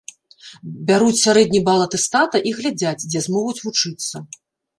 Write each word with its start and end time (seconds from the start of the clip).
Бяруць 0.87 1.19
сярэдні 1.25 1.61
бал 1.67 1.83
атэстата 1.87 2.37
і 2.53 2.55
глядзяць, 2.61 2.95
дзе 3.11 3.19
змогуць 3.29 3.61
вучыцца. 3.69 4.15